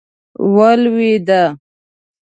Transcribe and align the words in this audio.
ولوېده. 0.55 1.41